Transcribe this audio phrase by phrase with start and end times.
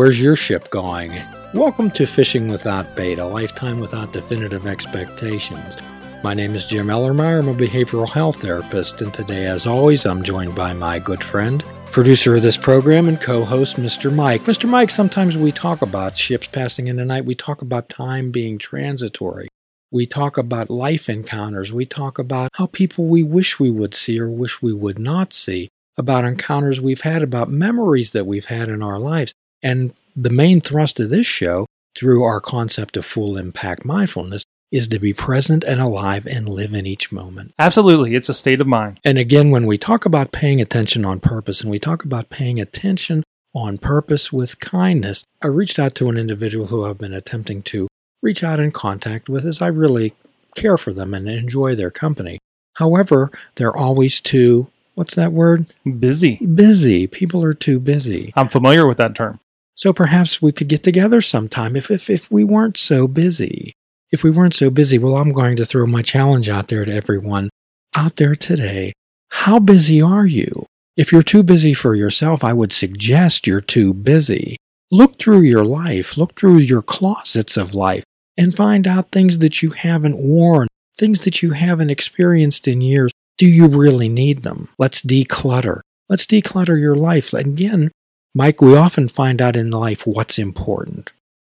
[0.00, 1.12] where's your ship going?
[1.52, 5.76] Welcome to Fishing Without Bait, a lifetime without definitive expectations.
[6.24, 7.38] My name is Jim Ellermeyer.
[7.38, 11.62] I'm a behavioral health therapist, and today, as always, I'm joined by my good friend,
[11.92, 14.10] producer of this program, and co host, Mr.
[14.10, 14.40] Mike.
[14.44, 14.66] Mr.
[14.66, 18.56] Mike, sometimes we talk about ships passing in the night, we talk about time being
[18.56, 19.48] transitory.
[19.90, 21.74] We talk about life encounters.
[21.74, 25.34] We talk about how people we wish we would see or wish we would not
[25.34, 29.34] see, about encounters we've had, about memories that we've had in our lives.
[29.62, 34.86] And the main thrust of this show, through our concept of full impact mindfulness, is
[34.88, 37.52] to be present and alive and live in each moment.
[37.58, 38.14] Absolutely.
[38.14, 39.00] It's a state of mind.
[39.04, 42.60] And again, when we talk about paying attention on purpose and we talk about paying
[42.60, 47.62] attention on purpose with kindness, I reached out to an individual who I've been attempting
[47.64, 47.88] to
[48.22, 50.14] reach out in contact with as I really
[50.54, 52.38] care for them and enjoy their company.
[52.74, 55.66] However, they're always too, what's that word?
[55.98, 56.36] Busy.
[56.46, 57.08] Busy.
[57.08, 58.32] People are too busy.
[58.36, 59.40] I'm familiar with that term.
[59.80, 63.72] So perhaps we could get together sometime if, if, if we weren't so busy.
[64.12, 66.92] If we weren't so busy, well, I'm going to throw my challenge out there to
[66.92, 67.48] everyone
[67.96, 68.92] out there today.
[69.30, 70.66] How busy are you?
[70.98, 74.58] If you're too busy for yourself, I would suggest you're too busy.
[74.90, 78.04] Look through your life, look through your closets of life
[78.36, 83.12] and find out things that you haven't worn, things that you haven't experienced in years.
[83.38, 84.68] Do you really need them?
[84.78, 85.80] Let's declutter.
[86.10, 87.32] Let's declutter your life.
[87.32, 87.90] Again,
[88.34, 91.10] Mike, we often find out in life what's important.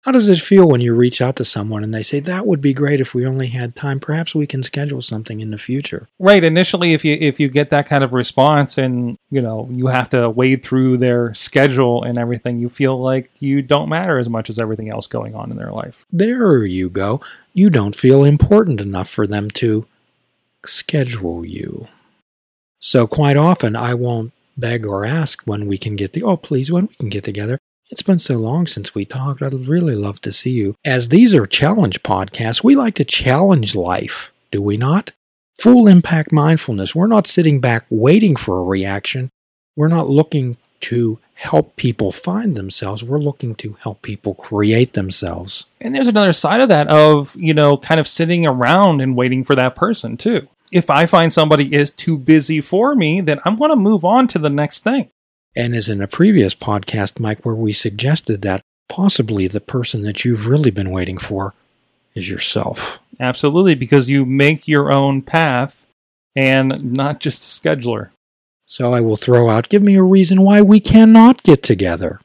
[0.07, 2.61] How does it feel when you reach out to someone and they say, That would
[2.61, 3.99] be great if we only had time?
[3.99, 6.07] Perhaps we can schedule something in the future.
[6.17, 6.45] Right.
[6.45, 10.07] Initially if you if you get that kind of response and you know, you have
[10.11, 14.49] to wade through their schedule and everything, you feel like you don't matter as much
[14.49, 16.05] as everything else going on in their life.
[16.09, 17.19] There you go.
[17.53, 19.87] You don't feel important enough for them to
[20.63, 21.89] schedule you.
[22.79, 26.71] So quite often I won't beg or ask when we can get the oh please
[26.71, 27.59] when we can get together
[27.89, 29.41] it's been so long since we talked.
[29.41, 30.75] I'd really love to see you.
[30.83, 35.11] As these are challenge podcasts, we like to challenge life, do we not?
[35.59, 36.93] Full impact mindfulness.
[36.93, 39.29] We're not sitting back waiting for a reaction.
[39.75, 43.03] We're not looking to help people find themselves.
[43.03, 45.65] We're looking to help people create themselves.
[45.79, 49.43] And there's another side of that of, you know, kind of sitting around and waiting
[49.43, 50.47] for that person too.
[50.71, 54.27] If I find somebody is too busy for me, then I'm going to move on
[54.29, 55.09] to the next thing
[55.57, 60.23] and as in a previous podcast, Mike, where we suggested that possibly the person that
[60.23, 61.55] you've really been waiting for
[62.13, 62.99] is yourself.
[63.19, 65.87] Absolutely, because you make your own path
[66.35, 68.09] and not just a scheduler.
[68.67, 72.19] So I will throw out give me a reason why we cannot get together.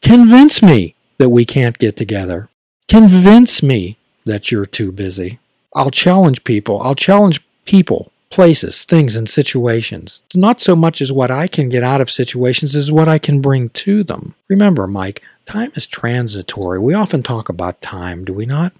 [0.00, 2.48] Convince me that we can't get together.
[2.88, 5.38] Convince me that you're too busy.
[5.74, 6.80] I'll challenge people.
[6.80, 10.22] I'll challenge people places, things, and situations.
[10.26, 13.18] It's not so much as what I can get out of situations as what I
[13.18, 14.34] can bring to them.
[14.48, 16.78] Remember, Mike, time is transitory.
[16.78, 18.72] We often talk about time, do we not?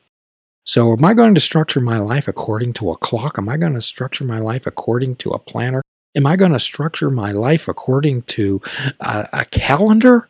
[0.64, 3.38] So, am I going to structure my life according to a clock?
[3.38, 5.82] Am I going to structure my life according to a planner?
[6.14, 8.60] Am I going to structure my life according to
[9.00, 10.28] a, a calendar?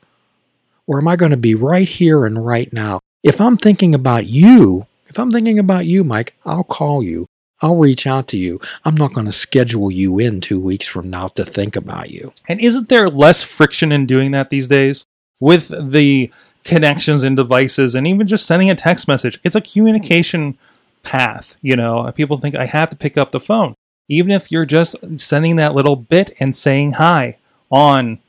[0.87, 3.01] Or am I going to be right here and right now?
[3.23, 7.27] If I'm thinking about you, if I'm thinking about you, Mike, I'll call you.
[7.63, 8.59] I'll reach out to you.
[8.85, 12.33] I'm not going to schedule you in two weeks from now to think about you.
[12.49, 15.05] And isn't there less friction in doing that these days
[15.41, 16.33] with the
[16.65, 19.39] connections and devices and even just sending a text message?
[19.45, 20.57] It's a communication
[21.03, 21.57] path.
[21.61, 23.75] You know, people think I have to pick up the phone.
[24.09, 27.37] Even if you're just sending that little bit and saying hi
[27.71, 28.21] on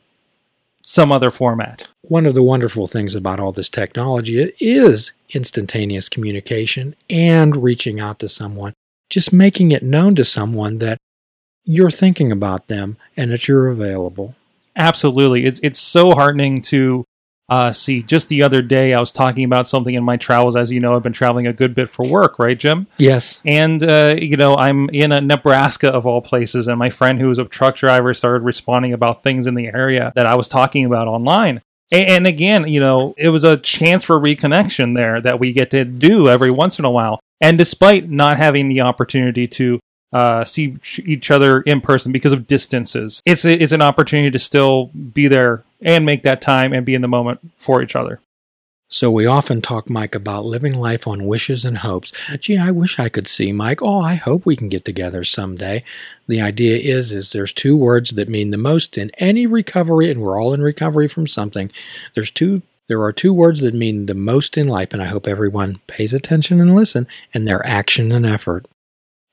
[0.91, 1.87] some other format.
[2.01, 8.19] One of the wonderful things about all this technology is instantaneous communication and reaching out
[8.19, 8.73] to someone
[9.09, 10.97] just making it known to someone that
[11.63, 14.35] you're thinking about them and that you're available.
[14.75, 15.45] Absolutely.
[15.45, 17.05] It's it's so heartening to
[17.51, 18.01] uh, see.
[18.01, 20.55] Just the other day, I was talking about something in my travels.
[20.55, 22.87] As you know, I've been traveling a good bit for work, right, Jim?
[22.97, 23.41] Yes.
[23.45, 27.27] And, uh, you know, I'm in a Nebraska of all places, and my friend who
[27.27, 30.85] was a truck driver started responding about things in the area that I was talking
[30.85, 31.61] about online.
[31.91, 35.83] And again, you know, it was a chance for reconnection there that we get to
[35.83, 37.19] do every once in a while.
[37.41, 39.81] And despite not having the opportunity to
[40.13, 44.39] uh, see each other in person because of distances, it's a, it's an opportunity to
[44.39, 48.19] still be there and make that time and be in the moment for each other.
[48.87, 52.11] So we often talk, Mike, about living life on wishes and hopes.
[52.39, 53.81] Gee, I wish I could see Mike.
[53.81, 55.81] Oh, I hope we can get together someday.
[56.27, 60.19] The idea is, is there's two words that mean the most in any recovery, and
[60.19, 61.71] we're all in recovery from something.
[62.15, 65.25] There's two there are two words that mean the most in life, and I hope
[65.25, 68.65] everyone pays attention and listen, and they're action and effort.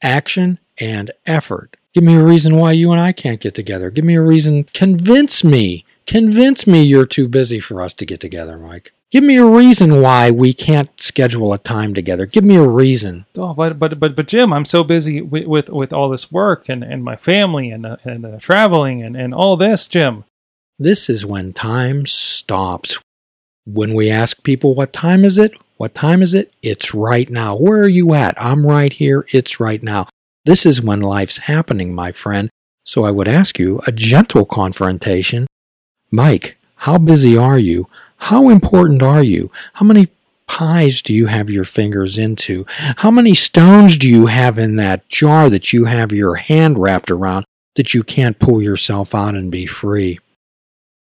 [0.01, 1.77] Action and effort.
[1.93, 3.91] Give me a reason why you and I can't get together.
[3.91, 4.63] Give me a reason.
[4.63, 5.85] Convince me.
[6.09, 8.93] Convince me you're too busy for us to get together, Mike.
[9.11, 12.25] Give me a reason why we can't schedule a time together.
[12.25, 13.27] Give me a reason.
[13.37, 16.71] Oh, but but but but Jim, I'm so busy with with, with all this work
[16.71, 20.25] and, and my family and uh, and uh, traveling and, and all this, Jim.
[20.79, 22.99] This is when time stops.
[23.67, 25.53] When we ask people, what time is it?
[25.77, 26.55] What time is it?
[26.63, 27.55] It's right now.
[27.55, 28.41] Where are you at?
[28.43, 29.27] I'm right here.
[29.33, 30.09] It's right now.
[30.47, 32.49] This is when life's happening, my friend.
[32.85, 35.48] So I would ask you a gentle confrontation.
[36.11, 37.89] Mike, how busy are you?
[38.17, 39.51] How important are you?
[39.75, 40.09] How many
[40.47, 42.65] pies do you have your fingers into?
[42.69, 47.11] How many stones do you have in that jar that you have your hand wrapped
[47.11, 47.45] around
[47.77, 50.19] that you can't pull yourself out and be free?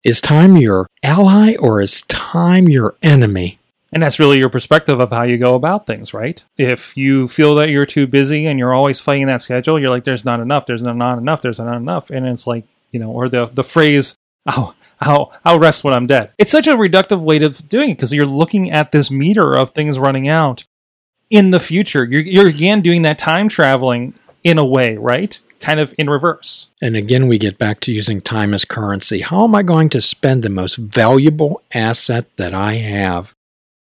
[0.04, 3.58] Is time your ally or is time your enemy?
[3.92, 6.44] And that's really your perspective of how you go about things, right?
[6.56, 10.04] If you feel that you're too busy and you're always fighting that schedule, you're like,
[10.04, 12.10] there's not enough, there's not enough, there's not enough.
[12.10, 14.14] And it's like, you know, or the, the phrase,
[14.46, 16.32] oh, I'll, I'll rest when I'm dead.
[16.38, 19.70] It's such a reductive way of doing it because you're looking at this meter of
[19.70, 20.64] things running out
[21.30, 22.04] in the future.
[22.04, 24.14] You're, you're again doing that time traveling
[24.44, 25.38] in a way, right?
[25.60, 26.68] Kind of in reverse.
[26.82, 29.20] And again, we get back to using time as currency.
[29.20, 33.32] How am I going to spend the most valuable asset that I have?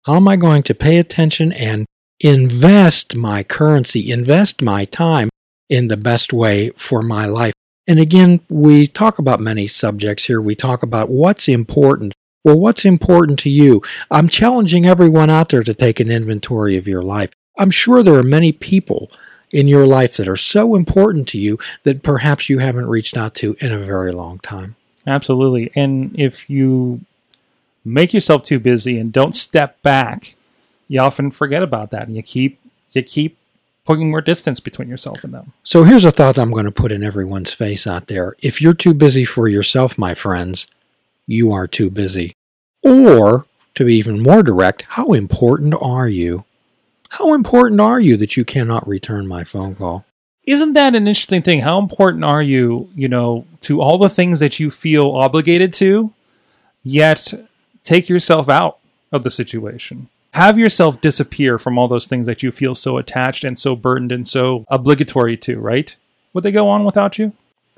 [0.06, 1.85] How am I going to pay attention and
[2.19, 5.29] invest my currency, invest my time
[5.69, 7.54] in the best way for my life?
[7.87, 10.41] And again, we talk about many subjects here.
[10.41, 12.13] We talk about what's important.
[12.43, 13.81] Well, what's important to you?
[14.11, 17.31] I'm challenging everyone out there to take an inventory of your life.
[17.57, 19.09] I'm sure there are many people
[19.51, 23.33] in your life that are so important to you that perhaps you haven't reached out
[23.35, 24.75] to in a very long time.
[25.07, 25.71] Absolutely.
[25.75, 27.01] And if you
[27.83, 30.35] make yourself too busy and don't step back,
[30.88, 32.59] you often forget about that and you keep
[32.91, 33.38] you keep
[33.85, 35.53] putting more distance between yourself and them.
[35.63, 38.35] So here's a thought I'm going to put in everyone's face out there.
[38.41, 40.67] If you're too busy for yourself, my friends,
[41.27, 42.35] you are too busy.
[42.83, 43.45] Or,
[43.75, 46.45] to be even more direct, how important are you?
[47.09, 50.05] How important are you that you cannot return my phone call?
[50.47, 51.61] Isn't that an interesting thing?
[51.61, 56.11] How important are you, you know, to all the things that you feel obligated to,
[56.83, 57.33] yet
[57.83, 58.79] take yourself out
[59.11, 60.09] of the situation?
[60.35, 64.11] Have yourself disappear from all those things that you feel so attached and so burdened
[64.11, 65.95] and so obligatory to, right?
[66.33, 67.31] Would they go on without you?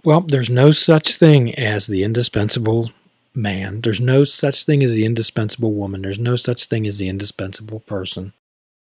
[0.03, 2.91] Well, there's no such thing as the indispensable
[3.35, 3.81] man.
[3.81, 6.01] There's no such thing as the indispensable woman.
[6.01, 8.33] There's no such thing as the indispensable person.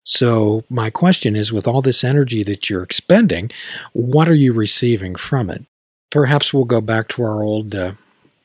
[0.05, 3.51] So, my question is with all this energy that you're expending,
[3.91, 5.65] what are you receiving from it?
[6.11, 7.91] Perhaps we'll go back to our old uh,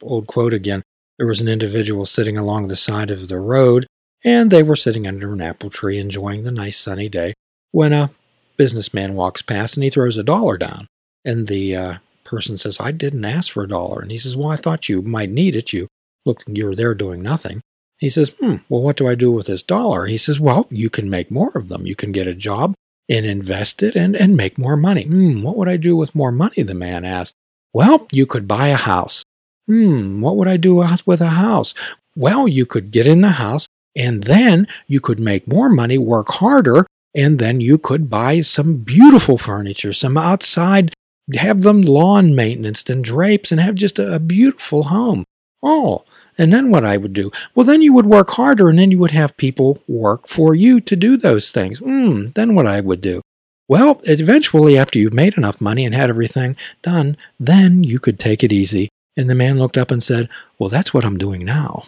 [0.02, 0.82] old quote again.
[1.18, 3.86] There was an individual sitting along the side of the road
[4.24, 7.34] and they were sitting under an apple tree enjoying the nice sunny day
[7.72, 8.10] when a
[8.56, 10.86] businessman walks past and he throws a dollar down.
[11.24, 11.94] And the uh,
[12.24, 14.00] person says, I didn't ask for a dollar.
[14.00, 15.72] And he says, Well, I thought you might need it.
[15.72, 15.88] You
[16.24, 17.60] look, you're there doing nothing.
[17.98, 20.06] He says, Hmm, well, what do I do with this dollar?
[20.06, 21.86] He says, Well, you can make more of them.
[21.86, 22.74] You can get a job
[23.08, 25.04] and invest it and, and make more money.
[25.04, 26.62] Hmm, what would I do with more money?
[26.62, 27.34] The man asked.
[27.72, 29.24] Well, you could buy a house.
[29.66, 31.74] Hmm, what would I do with a house?
[32.14, 36.28] Well, you could get in the house and then you could make more money, work
[36.28, 40.92] harder, and then you could buy some beautiful furniture, some outside,
[41.34, 45.24] have them lawn maintenance and drapes, and have just a, a beautiful home.
[45.62, 46.04] Oh,
[46.36, 47.30] and then what I would do?
[47.54, 50.80] Well, then you would work harder, and then you would have people work for you
[50.80, 51.78] to do those things.
[51.78, 53.22] Hmm, then what I would do?
[53.68, 58.44] Well, eventually, after you've made enough money and had everything done, then you could take
[58.44, 58.88] it easy.
[59.16, 61.84] And the man looked up and said, Well, that's what I'm doing now.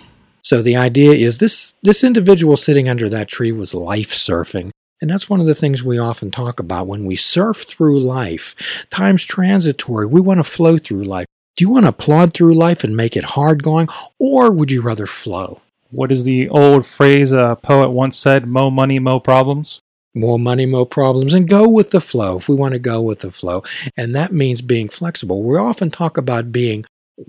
[0.47, 4.71] So the idea is this this individual sitting under that tree was life surfing.
[5.01, 8.55] And that's one of the things we often talk about when we surf through life.
[8.89, 10.07] Time's transitory.
[10.07, 11.27] We want to flow through life.
[11.57, 13.89] Do you want to plod through life and make it hard going,
[14.21, 15.63] or would you rather flow?
[15.91, 18.47] What is the old phrase a poet once said?
[18.47, 19.81] Mo money, mo problems.
[20.15, 23.19] More money, more problems, and go with the flow if we want to go with
[23.19, 23.65] the flow.
[23.97, 25.43] And that means being flexible.
[25.43, 26.85] We often talk about being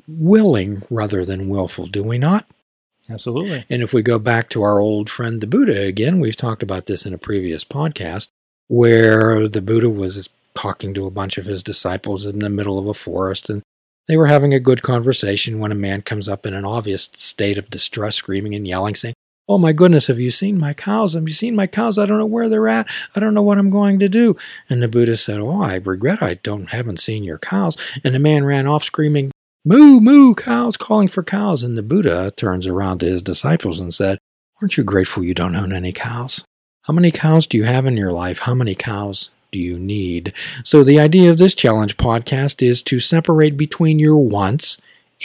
[0.08, 2.46] willing rather than willful, do we not?
[3.10, 3.66] Absolutely.
[3.70, 6.88] And if we go back to our old friend the Buddha again, we've talked about
[6.88, 8.30] this in a previous podcast
[8.68, 12.88] where the Buddha was talking to a bunch of his disciples in the middle of
[12.88, 13.62] a forest and
[14.08, 17.58] they were having a good conversation when a man comes up in an obvious state
[17.58, 19.14] of distress, screaming and yelling, saying,
[19.50, 21.14] Oh my goodness, have you seen my cows?
[21.14, 21.98] Have you seen my cows?
[21.98, 22.90] I don't know where they're at.
[23.16, 24.36] I don't know what I'm going to do.
[24.70, 27.78] And the Buddha said, Oh, I regret I don't haven't seen your cows.
[28.04, 29.32] And the man ran off screaming,
[29.70, 31.62] Moo, moo, cows, calling for cows.
[31.62, 34.18] And the Buddha turns around to his disciples and said,
[34.62, 36.46] Aren't you grateful you don't own any cows?
[36.84, 38.40] How many cows do you have in your life?
[38.40, 40.32] How many cows do you need?
[40.64, 44.78] So, the idea of this challenge podcast is to separate between your wants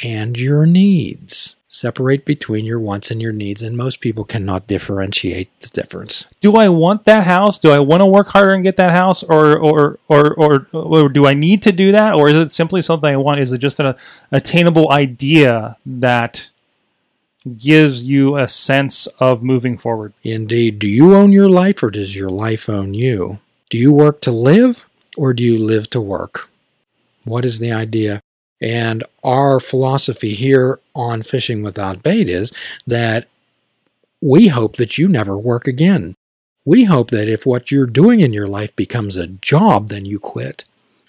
[0.03, 1.55] and your needs.
[1.75, 6.27] Separate between your wants and your needs, and most people cannot differentiate the difference.
[6.43, 7.59] Do I want that house?
[7.59, 11.09] Do I want to work harder and get that house, or or or or, or
[11.09, 13.41] do I need to do that, or is it simply something I want?
[13.41, 13.95] Is it just an
[14.31, 16.51] attainable idea that
[17.57, 20.13] gives you a sense of moving forward?
[20.23, 23.39] Indeed, do you own your life, or does your life own you?
[23.71, 24.87] Do you work to live,
[25.17, 26.51] or do you live to work?
[27.25, 28.21] What is the idea?
[28.63, 32.53] And our philosophy here on Fishing Without Bait is
[32.87, 33.27] that
[34.21, 36.15] we hope that you never work again.
[36.65, 40.21] We hope that if what you're doing in your life becomes a job, then you
[40.21, 40.65] quit.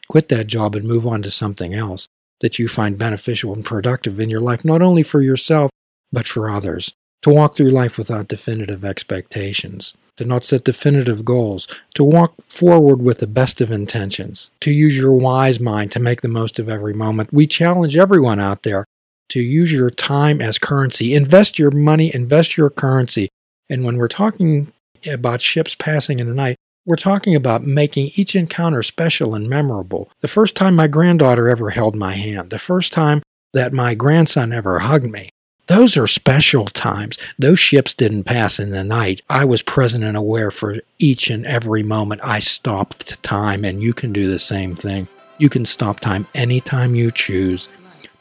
[0.08, 2.08] Quit that job and move on to something else
[2.42, 5.70] that you find beneficial and productive in your life, not only for yourself,
[6.12, 6.92] but for others.
[7.24, 13.02] To walk through life without definitive expectations to not set definitive goals, to walk forward
[13.02, 16.70] with the best of intentions, to use your wise mind to make the most of
[16.70, 17.34] every moment.
[17.34, 18.86] We challenge everyone out there
[19.30, 21.16] to use your time as currency.
[21.16, 23.30] Invest your money, invest your currency.
[23.70, 24.72] And when we're talking
[25.10, 30.12] about ships passing in the night, we're talking about making each encounter special and memorable.
[30.20, 34.52] The first time my granddaughter ever held my hand, the first time that my grandson
[34.52, 35.30] ever hugged me,
[35.74, 37.18] those are special times.
[37.40, 39.24] Those ships didn't pass in the night.
[39.28, 42.22] I was present and aware for each and every moment.
[42.24, 45.08] I stopped time, and you can do the same thing.
[45.40, 47.70] You can stop time anytime you choose,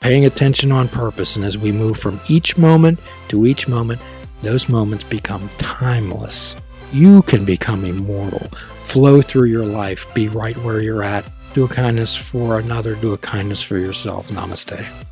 [0.00, 1.36] paying attention on purpose.
[1.36, 4.00] And as we move from each moment to each moment,
[4.40, 6.56] those moments become timeless.
[6.90, 8.48] You can become immortal,
[8.80, 11.30] flow through your life, be right where you're at.
[11.52, 14.30] Do a kindness for another, do a kindness for yourself.
[14.30, 15.11] Namaste